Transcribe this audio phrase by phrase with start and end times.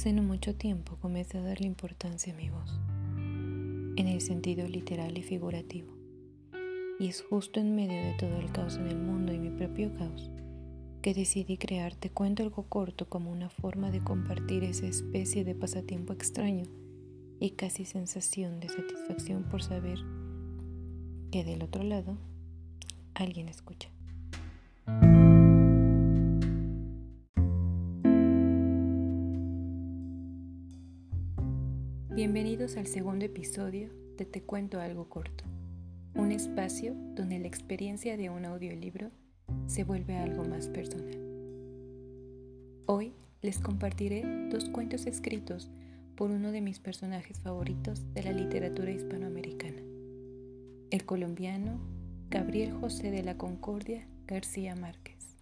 [0.00, 2.80] Hace no mucho tiempo comencé a darle importancia a mi voz,
[3.98, 5.92] en el sentido literal y figurativo.
[6.98, 9.94] Y es justo en medio de todo el caos en el mundo y mi propio
[9.98, 10.30] caos
[11.02, 15.54] que decidí crear Te cuento algo corto como una forma de compartir esa especie de
[15.54, 16.64] pasatiempo extraño
[17.38, 19.98] y casi sensación de satisfacción por saber
[21.30, 22.16] que del otro lado
[23.12, 23.90] alguien escucha.
[32.20, 33.88] Bienvenidos al segundo episodio
[34.18, 35.44] de Te cuento algo corto,
[36.14, 39.10] un espacio donde la experiencia de un audiolibro
[39.66, 41.18] se vuelve algo más personal.
[42.84, 45.70] Hoy les compartiré dos cuentos escritos
[46.14, 49.80] por uno de mis personajes favoritos de la literatura hispanoamericana,
[50.90, 51.80] el colombiano
[52.28, 55.38] Gabriel José de la Concordia García Márquez,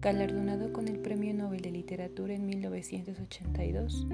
[0.00, 4.08] galardonado con el Premio Nobel de Literatura en 1982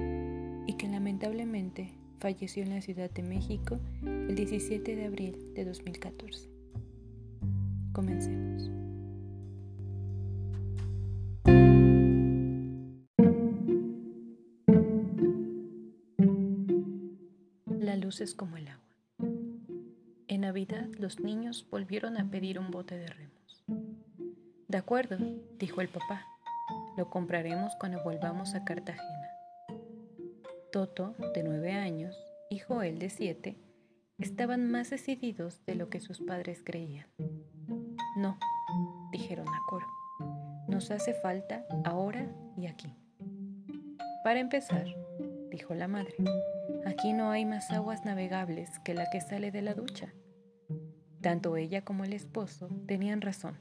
[0.67, 6.49] y que lamentablemente falleció en la Ciudad de México el 17 de abril de 2014.
[7.93, 8.69] Comencemos.
[17.67, 18.81] La luz es como el agua.
[20.27, 23.65] En Navidad los niños volvieron a pedir un bote de remos.
[24.67, 25.17] De acuerdo,
[25.59, 26.25] dijo el papá.
[26.95, 29.20] Lo compraremos cuando volvamos a Cartagena.
[30.71, 32.15] Toto, de nueve años,
[32.49, 33.57] y Joel, de siete,
[34.19, 37.07] estaban más decididos de lo que sus padres creían.
[38.15, 38.39] No,
[39.11, 39.85] dijeron a coro.
[40.69, 42.95] Nos hace falta ahora y aquí.
[44.23, 44.85] Para empezar,
[45.49, 46.15] dijo la madre,
[46.85, 50.13] aquí no hay más aguas navegables que la que sale de la ducha.
[51.19, 53.57] Tanto ella como el esposo tenían razón.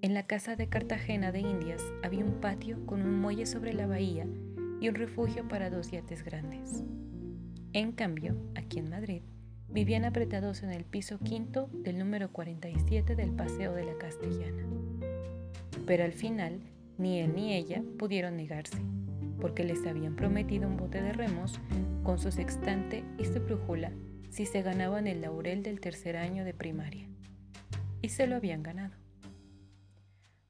[0.00, 3.86] En la casa de Cartagena de Indias había un patio con un muelle sobre la
[3.86, 4.26] bahía
[4.84, 6.84] y un refugio para dos yates grandes.
[7.72, 9.22] En cambio, aquí en Madrid,
[9.66, 14.62] vivían apretados en el piso quinto del número 47 del Paseo de la Castellana.
[15.86, 16.60] Pero al final,
[16.98, 18.76] ni él ni ella pudieron negarse
[19.40, 21.58] porque les habían prometido un bote de remos
[22.02, 23.90] con su sextante y su brújula
[24.28, 27.08] si se ganaban el laurel del tercer año de primaria.
[28.02, 28.92] Y se lo habían ganado.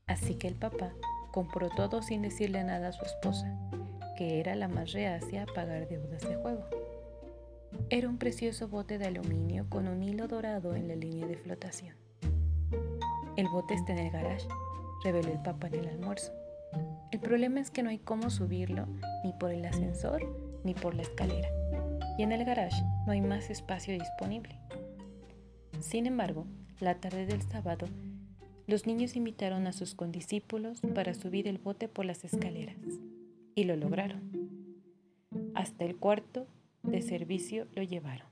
[0.09, 0.93] Así que el papá
[1.31, 3.57] compró todo sin decirle nada a su esposa,
[4.17, 6.65] que era la más reacia a pagar deudas de juego.
[7.91, 11.97] Era un precioso bote de aluminio con un hilo dorado en la línea de flotación.
[13.37, 14.47] El bote está en el garage,
[15.03, 16.33] reveló el papá en el almuerzo.
[17.11, 18.87] El problema es que no hay cómo subirlo
[19.25, 20.23] ni por el ascensor
[20.65, 21.49] ni por la escalera.
[22.17, 24.59] Y en el garage no hay más espacio disponible.
[25.81, 26.47] Sin embargo,
[26.81, 27.87] la tarde del sábado,
[28.67, 32.77] los niños invitaron a sus condiscípulos para subir el bote por las escaleras.
[33.55, 34.31] Y lo lograron.
[35.55, 36.47] Hasta el cuarto
[36.83, 38.29] de servicio lo llevaron.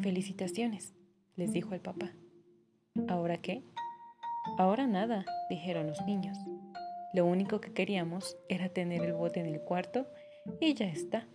[0.00, 0.94] Felicitaciones,
[1.36, 2.12] les dijo el papá.
[3.08, 3.62] ¿Ahora qué?
[4.58, 6.38] Ahora nada, dijeron los niños.
[7.12, 10.06] Lo único que queríamos era tener el bote en el cuarto
[10.60, 11.26] y ya está.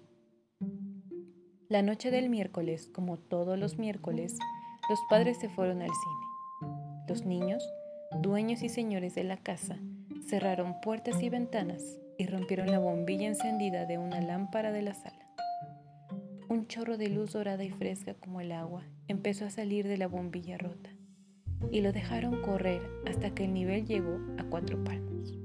[1.68, 4.38] La noche del miércoles, como todos los miércoles,
[4.90, 6.72] los padres se fueron al cine.
[7.08, 7.68] Los niños,
[8.22, 9.80] dueños y señores de la casa,
[10.28, 15.28] cerraron puertas y ventanas y rompieron la bombilla encendida de una lámpara de la sala.
[16.50, 20.08] Un chorro de luz dorada y fresca como el agua empezó a salir de la
[20.08, 20.90] bombilla rota
[21.72, 25.38] y lo dejaron correr hasta que el nivel llegó a cuatro palmos.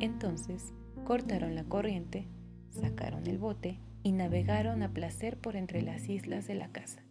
[0.00, 0.72] Entonces
[1.04, 2.28] cortaron la corriente,
[2.70, 7.05] sacaron el bote y navegaron a placer por entre las islas de la casa.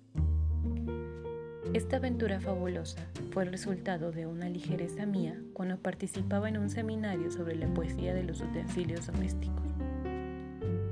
[1.73, 2.99] Esta aventura fabulosa
[3.31, 8.13] fue el resultado de una ligereza mía cuando participaba en un seminario sobre la poesía
[8.13, 9.73] de los utensilios domésticos.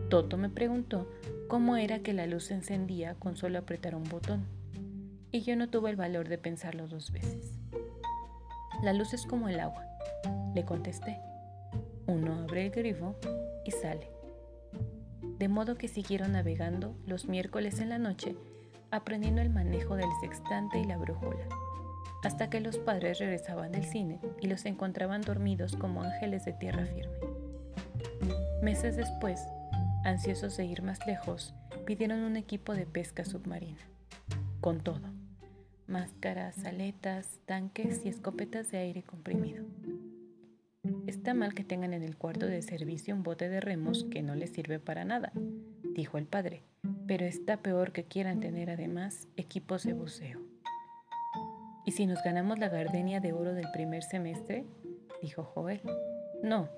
[0.10, 1.10] Toto me preguntó
[1.48, 4.46] cómo era que la luz se encendía con solo apretar un botón,
[5.32, 7.60] y yo no tuve el valor de pensarlo dos veces.
[8.84, 9.86] La luz es como el agua,
[10.54, 11.20] le contesté.
[12.08, 13.16] Uno abre el grifo
[13.64, 14.10] y sale.
[15.40, 18.36] De modo que siguieron navegando los miércoles en la noche,
[18.94, 21.48] aprendiendo el manejo del sextante y la brújula,
[22.24, 26.86] hasta que los padres regresaban del cine y los encontraban dormidos como ángeles de tierra
[26.86, 27.18] firme.
[28.62, 29.42] Meses después,
[30.06, 31.56] ansiosos de ir más lejos,
[31.86, 33.82] pidieron un equipo de pesca submarina,
[34.62, 35.02] con todo,
[35.88, 39.66] máscaras, aletas, tanques y escopetas de aire comprimido.
[41.08, 44.36] Está mal que tengan en el cuarto de servicio un bote de remos que no
[44.36, 45.32] les sirve para nada,
[45.96, 46.64] dijo el padre,
[47.08, 50.42] pero está peor que quieran tener además equipos de buceo.
[51.86, 54.66] ¿Y si nos ganamos la gardenia de oro del primer semestre?
[55.22, 55.82] dijo Joel.
[56.42, 56.70] No,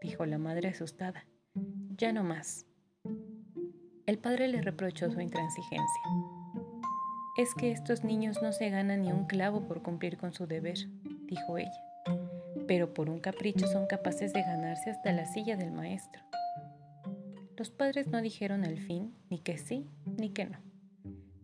[0.00, 1.26] dijo la madre asustada.
[1.96, 2.66] ya no más.
[4.06, 6.02] El padre le reprochó su intransigencia.
[7.36, 10.78] Es que estos niños no se ganan ni un clavo por cumplir con su deber,
[11.26, 11.82] dijo ella,
[12.68, 16.22] pero por un capricho son capaces de ganarse hasta la silla del maestro.
[17.56, 19.86] Los padres no dijeron al fin ni que sí
[20.18, 20.58] ni que no.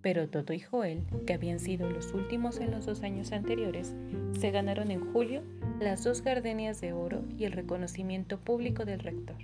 [0.03, 3.95] Pero Toto y Joel, que habían sido los últimos en los dos años anteriores,
[4.39, 5.43] se ganaron en julio
[5.79, 9.37] las dos gardenias de oro y el reconocimiento público del rector.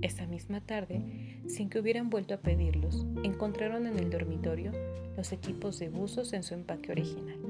[0.00, 4.70] Esa misma tarde, sin que hubieran vuelto a pedirlos, encontraron en el dormitorio
[5.16, 7.40] los equipos de buzos en su empaque original.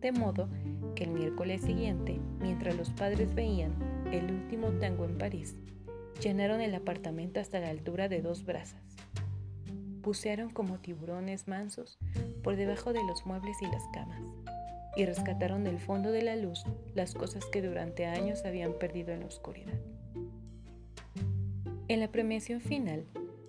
[0.00, 0.48] De modo
[0.96, 3.72] que el miércoles siguiente, mientras los padres veían
[4.10, 5.56] el último tango en París,
[6.20, 8.82] llenaron el apartamento hasta la altura de dos brazas.
[10.02, 11.98] Bucearon como tiburones mansos
[12.42, 14.20] por debajo de los muebles y las camas
[14.96, 16.64] y rescataron del fondo de la luz
[16.94, 19.74] las cosas que durante años habían perdido en la oscuridad.
[21.88, 23.04] En la premiación final,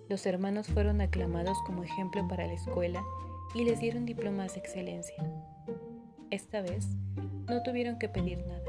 [0.08, 3.02] los hermanos fueron aclamados como ejemplo para la escuela
[3.54, 5.16] y les dieron diplomas de excelencia.
[6.30, 6.86] Esta vez
[7.48, 8.64] no tuvieron que pedir nada,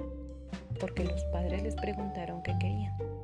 [0.79, 3.16] porque los padres les preguntaron qué querían.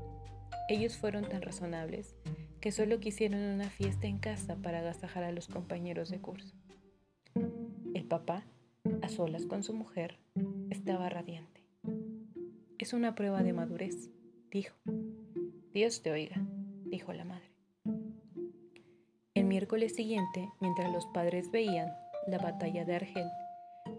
[0.69, 2.15] Ellos fueron tan razonables
[2.61, 6.55] que solo quisieron una fiesta en casa para agasajar a los compañeros de curso.
[7.93, 8.45] El papá,
[9.01, 10.19] a solas con su mujer,
[10.69, 11.65] estaba radiante.
[12.77, 14.09] Es una prueba de madurez,
[14.51, 14.75] dijo.
[15.73, 16.41] Dios te oiga,
[16.85, 17.51] dijo la madre.
[19.33, 21.91] El miércoles siguiente, mientras los padres veían
[22.27, 23.27] la batalla de Argel,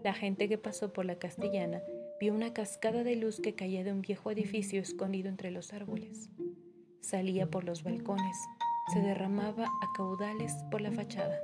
[0.03, 1.81] la gente que pasó por la castellana
[2.19, 6.29] vio una cascada de luz que caía de un viejo edificio escondido entre los árboles.
[7.05, 8.35] Salía por los balcones,
[8.91, 11.37] se derramaba a caudales por la fachada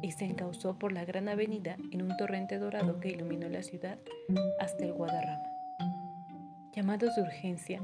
[0.00, 3.98] y se encauzó por la gran avenida en un torrente dorado que iluminó la ciudad
[4.58, 5.42] hasta el Guadarrama.
[6.74, 7.82] Llamados de urgencia,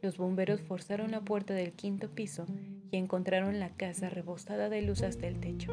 [0.00, 2.46] los bomberos forzaron la puerta del quinto piso
[2.90, 5.70] y encontraron la casa rebosada de luz hasta el techo.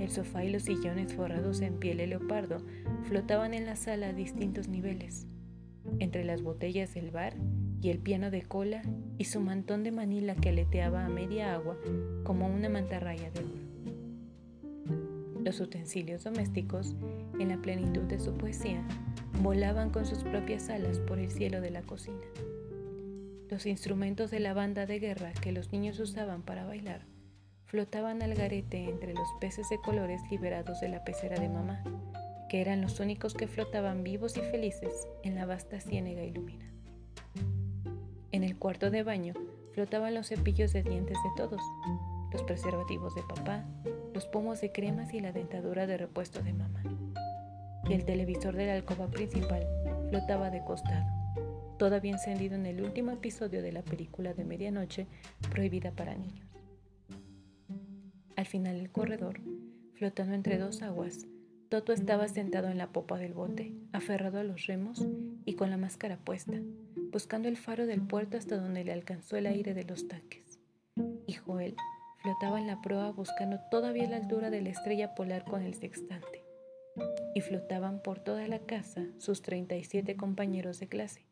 [0.00, 2.58] El sofá y los sillones forrados en piel de leopardo
[3.04, 5.28] flotaban en la sala a distintos niveles,
[6.00, 7.36] entre las botellas del bar
[7.82, 8.82] y el piano de cola
[9.18, 11.76] y su mantón de manila que aleteaba a media agua
[12.22, 13.72] como una mantarraya de oro.
[15.44, 16.94] Los utensilios domésticos,
[17.40, 18.86] en la plenitud de su poesía,
[19.42, 22.22] volaban con sus propias alas por el cielo de la cocina.
[23.50, 27.04] Los instrumentos de la banda de guerra que los niños usaban para bailar
[27.66, 31.82] flotaban al garete entre los peces de colores liberados de la pecera de mamá,
[32.48, 36.71] que eran los únicos que flotaban vivos y felices en la vasta ciénega iluminada.
[38.42, 39.34] En el cuarto de baño
[39.72, 41.60] flotaban los cepillos de dientes de todos,
[42.32, 43.64] los preservativos de papá,
[44.12, 46.82] los pomos de cremas y la dentadura de repuesto de mamá.
[47.88, 49.64] Y el televisor de la alcoba principal
[50.10, 51.06] flotaba de costado
[51.78, 55.06] todavía encendido en el último episodio de la película de medianoche
[55.48, 56.48] prohibida para niños.
[58.34, 59.40] Al final del corredor,
[59.94, 61.28] flotando entre dos aguas,
[61.68, 65.06] Toto estaba sentado en la popa del bote, aferrado a los remos
[65.44, 66.60] y con la máscara puesta,
[67.12, 70.58] buscando el faro del puerto hasta donde le alcanzó el aire de los tanques.
[71.26, 71.76] Y Joel
[72.22, 76.42] flotaba en la proa buscando todavía la altura de la estrella polar con el sextante.
[77.34, 81.26] Y flotaban por toda la casa sus 37 compañeros de clase,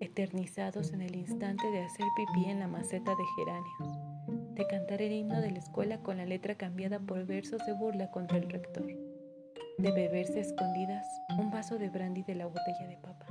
[0.00, 5.12] eternizados en el instante de hacer pipí en la maceta de geranios, de cantar el
[5.12, 8.86] himno de la escuela con la letra cambiada por versos de burla contra el rector,
[8.86, 11.06] de beberse escondidas
[11.38, 13.26] un vaso de brandy de la botella de papa.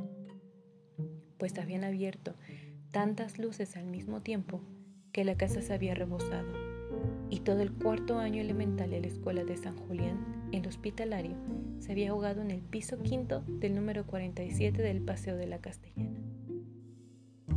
[1.43, 2.35] Pues habían abierto
[2.91, 4.61] tantas luces al mismo tiempo
[5.11, 6.47] que la casa se había rebosado
[7.29, 11.35] y todo el cuarto año elemental de la escuela de San Julián, el hospitalario,
[11.79, 16.17] se había ahogado en el piso quinto del número 47 del Paseo de la Castellana.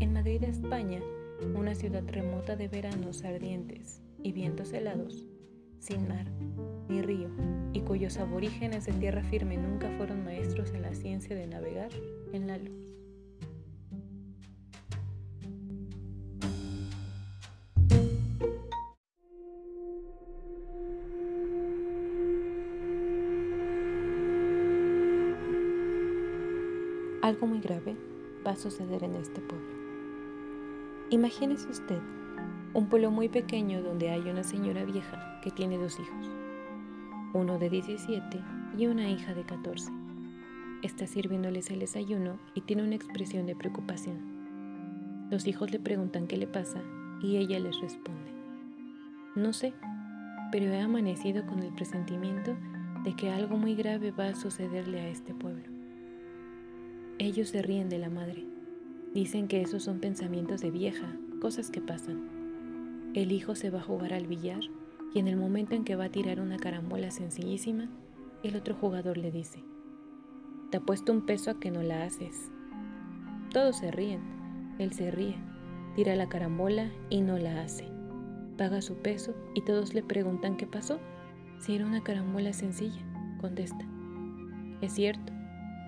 [0.01, 1.01] En Madrid, España,
[1.55, 5.29] una ciudad remota de veranos ardientes y vientos helados,
[5.79, 6.27] sin mar
[6.89, 7.29] ni río,
[7.73, 11.93] y cuyos aborígenes de tierra firme nunca fueron maestros en la ciencia de navegar
[12.33, 12.86] en la luz.
[27.37, 27.95] Algo muy grave
[28.47, 29.69] va a suceder en este pueblo.
[31.11, 32.01] Imagínese usted
[32.73, 36.31] un pueblo muy pequeño donde hay una señora vieja que tiene dos hijos,
[37.35, 38.41] uno de 17
[38.79, 39.93] y una hija de 14.
[40.83, 45.29] Está sirviéndoles el desayuno y tiene una expresión de preocupación.
[45.31, 46.81] Los hijos le preguntan qué le pasa
[47.21, 48.33] y ella les responde,
[49.35, 49.75] no sé,
[50.51, 52.57] pero he amanecido con el presentimiento
[53.05, 55.76] de que algo muy grave va a sucederle a este pueblo.
[57.19, 58.47] Ellos se ríen de la madre
[59.17, 63.11] Dicen que esos son pensamientos de vieja, cosas que pasan.
[63.15, 64.61] El hijo se va a jugar al billar
[65.15, 67.89] y en el momento en que va a tirar una carambola sencillísima,
[68.43, 69.65] el otro jugador le dice,
[70.71, 72.51] te apuesto un peso a que no la haces.
[73.55, 74.21] Todos se ríen,
[74.79, 75.37] él se ríe,
[75.95, 77.89] tira la carambola y no la hace.
[78.59, 81.01] Paga su peso y todos le preguntan qué pasó.
[81.59, 83.01] Si era una carambola sencilla,
[83.41, 83.87] contesta.
[84.83, 85.33] Es cierto,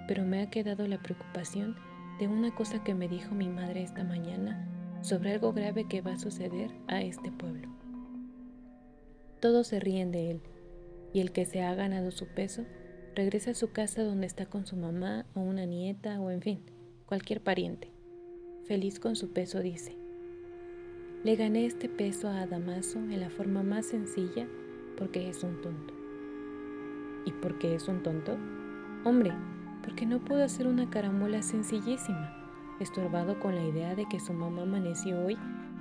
[0.09, 1.77] pero me ha quedado la preocupación
[2.19, 4.67] de una cosa que me dijo mi madre esta mañana
[5.03, 7.69] sobre algo grave que va a suceder a este pueblo.
[9.38, 10.41] Todos se ríen de él,
[11.12, 12.65] y el que se ha ganado su peso
[13.15, 16.61] regresa a su casa donde está con su mamá o una nieta o en fin,
[17.07, 17.93] cualquier pariente.
[18.65, 19.97] Feliz con su peso dice,
[21.25, 24.49] le gané este peso a Damaso en la forma más sencilla
[24.97, 25.95] porque es un tonto.
[27.27, 28.37] ¿Y por qué es un tonto?
[29.05, 29.33] Hombre,
[29.88, 32.30] porque no pudo hacer una carambola sencillísima
[32.78, 35.38] estorbado con la idea de que su mamá amaneció hoy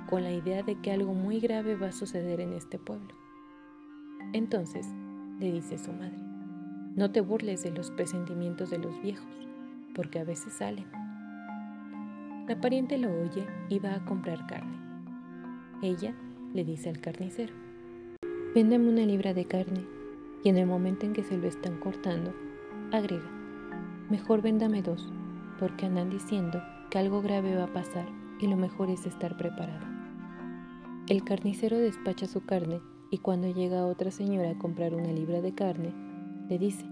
[0.09, 3.13] con la idea de que algo muy grave va a suceder en este pueblo.
[4.31, 4.87] Entonces
[5.41, 6.23] le dice su madre,
[6.95, 9.27] no te burles de los presentimientos de los viejos,
[9.93, 10.85] porque a veces salen.
[12.47, 14.77] La pariente lo oye y va a comprar carne.
[15.81, 16.15] Ella
[16.53, 17.53] le dice al carnicero,
[18.55, 19.85] véndeme una libra de carne,
[20.45, 22.33] y en el momento en que se lo están cortando,
[22.93, 23.36] agrega,
[24.09, 25.11] mejor véndame dos,
[25.59, 28.07] porque andan diciendo que algo grave va a pasar
[28.39, 29.85] y lo mejor es estar preparado.
[31.07, 35.53] El carnicero despacha su carne y cuando llega otra señora a comprar una libra de
[35.53, 35.93] carne,
[36.49, 36.85] le dice,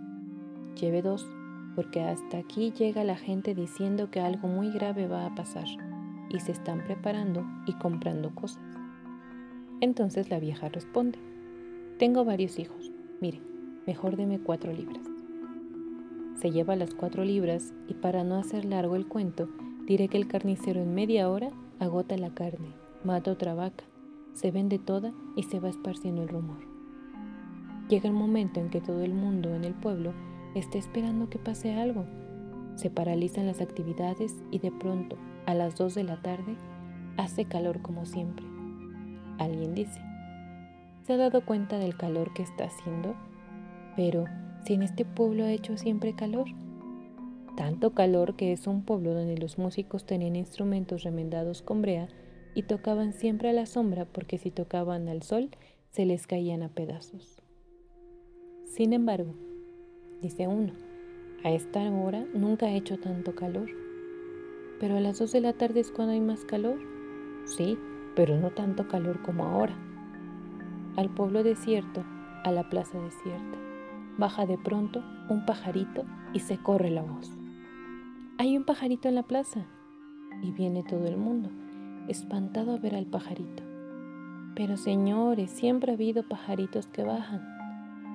[0.79, 1.27] lleve dos,
[1.75, 5.67] porque hasta aquí llega la gente diciendo que algo muy grave va a pasar
[6.29, 8.63] y se están preparando y comprando cosas.
[9.81, 11.19] Entonces la vieja responde,
[11.99, 12.91] tengo varios hijos,
[13.21, 13.41] mire,
[13.85, 15.14] mejor deme cuatro libras.
[16.45, 19.49] Se lleva las cuatro libras y para no hacer largo el cuento,
[19.87, 21.49] Diré que el carnicero en media hora
[21.79, 22.67] agota la carne,
[23.03, 23.83] mata otra vaca,
[24.35, 26.59] se vende toda y se va esparciendo el rumor.
[27.89, 30.13] Llega el momento en que todo el mundo en el pueblo
[30.53, 32.05] está esperando que pase algo.
[32.75, 36.57] Se paralizan las actividades y de pronto, a las 2 de la tarde,
[37.17, 38.45] hace calor como siempre.
[39.39, 39.99] Alguien dice,
[41.07, 43.15] ¿se ha dado cuenta del calor que está haciendo?
[43.95, 44.25] Pero,
[44.65, 46.47] si en este pueblo ha hecho siempre calor,
[47.55, 52.07] tanto calor que es un pueblo donde los músicos tenían instrumentos remendados con brea
[52.55, 55.51] y tocaban siempre a la sombra porque si tocaban al sol
[55.91, 57.41] se les caían a pedazos.
[58.65, 59.35] Sin embargo,
[60.21, 60.73] dice uno,
[61.43, 63.69] a esta hora nunca ha hecho tanto calor.
[64.79, 66.79] Pero a las dos de la tarde es cuando hay más calor.
[67.45, 67.77] Sí,
[68.15, 69.77] pero no tanto calor como ahora.
[70.97, 72.03] Al pueblo desierto,
[72.43, 73.57] a la plaza desierta,
[74.17, 77.31] baja de pronto un pajarito y se corre la voz.
[78.37, 79.65] Hay un pajarito en la plaza.
[80.41, 81.49] Y viene todo el mundo,
[82.09, 83.63] espantado a ver al pajarito.
[84.55, 87.41] Pero señores, siempre ha habido pajaritos que bajan.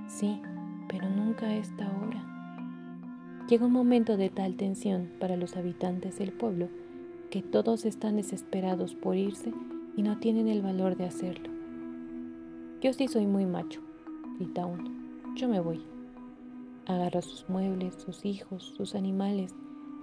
[0.07, 0.41] Sí,
[0.89, 2.23] pero nunca a esta hora.
[3.49, 6.69] Llega un momento de tal tensión para los habitantes del pueblo
[7.31, 9.53] que todos están desesperados por irse
[9.97, 11.51] y no tienen el valor de hacerlo.
[12.83, 13.81] Yo sí soy muy macho,
[14.39, 15.00] grita uno.
[15.37, 15.83] Yo me voy.
[16.87, 19.55] Agarra sus muebles, sus hijos, sus animales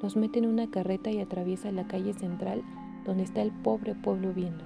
[0.02, 2.64] los mete en una carreta y atraviesa la calle central
[3.06, 4.64] donde está el pobre pueblo viendo.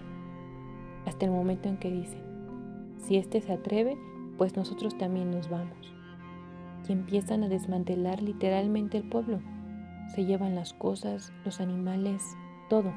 [1.06, 2.22] Hasta el momento en que dicen,
[2.98, 3.98] si éste se atreve,
[4.38, 5.94] pues nosotros también nos vamos.
[6.88, 9.40] Y empiezan a desmantelar literalmente el pueblo.
[10.14, 12.36] Se llevan las cosas, los animales,
[12.70, 12.92] todo.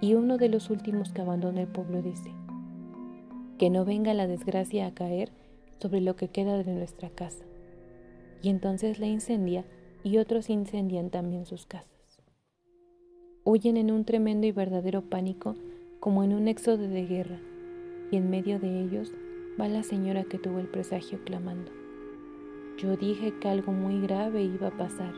[0.00, 2.32] Y uno de los últimos que abandona el pueblo dice,
[3.56, 5.32] que no venga la desgracia a caer
[5.80, 7.44] sobre lo que queda de nuestra casa.
[8.42, 9.64] Y entonces la incendia
[10.04, 11.88] y otros incendian también sus casas.
[13.44, 15.56] Huyen en un tremendo y verdadero pánico
[16.00, 17.40] como en un éxodo de guerra,
[18.10, 19.12] y en medio de ellos
[19.60, 21.72] va la señora que tuvo el presagio clamando.
[22.78, 25.12] Yo dije que algo muy grave iba a pasar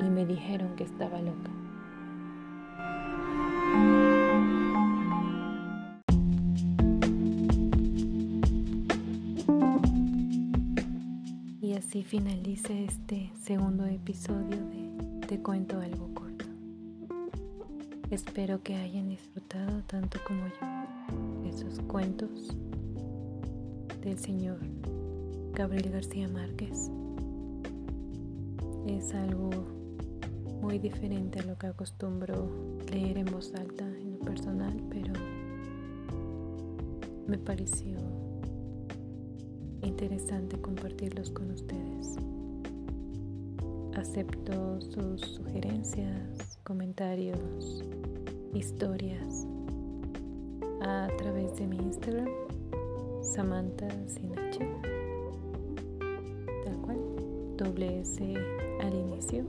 [0.00, 1.55] y me dijeron que estaba loca.
[11.86, 16.44] Así finalice este segundo episodio de Te cuento algo corto.
[18.10, 22.56] Espero que hayan disfrutado tanto como yo esos cuentos
[24.02, 24.58] del señor
[25.52, 26.90] Gabriel García Márquez.
[28.88, 29.50] Es algo
[30.60, 32.50] muy diferente a lo que acostumbro
[32.90, 35.12] leer en voz alta en lo personal, pero
[37.28, 37.96] me pareció
[39.86, 42.16] interesante compartirlos con ustedes.
[43.94, 47.84] Acepto sus sugerencias, comentarios,
[48.52, 49.46] historias
[50.82, 52.28] a través de mi Instagram,
[53.22, 54.68] Samantha Sinache,
[56.64, 56.98] tal cual,
[57.56, 58.22] doble S
[58.80, 59.44] al inicio.